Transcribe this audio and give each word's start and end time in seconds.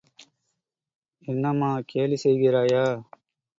என்னம்மா 1.27 1.71
கேலி 1.87 2.17
செய்கிறாயா? 2.23 2.85